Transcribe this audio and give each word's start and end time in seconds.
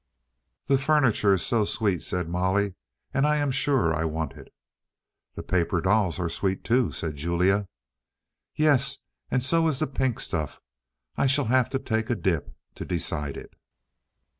"The 0.65 0.79
furniture 0.79 1.31
is 1.35 1.43
so 1.43 1.63
sweet," 1.63 2.01
said 2.01 2.27
Molly, 2.27 2.73
"and 3.13 3.27
I 3.27 3.35
am 3.35 3.51
sure 3.51 3.93
I 3.93 4.03
want 4.03 4.33
it." 4.33 4.51
"The 5.35 5.43
paper 5.43 5.79
dolls 5.79 6.17
are 6.19 6.27
sweet, 6.27 6.63
too," 6.63 6.91
said 6.91 7.15
Julia. 7.15 7.67
"Yes, 8.55 9.05
and 9.29 9.43
so 9.43 9.67
is 9.67 9.77
the 9.77 9.85
pink 9.85 10.19
stuff. 10.19 10.59
I 11.17 11.27
shall 11.27 11.45
have 11.45 11.69
to 11.69 11.77
take 11.77 12.09
a 12.09 12.15
dip 12.15 12.51
to 12.73 12.83
decide 12.83 13.37
it." 13.37 13.53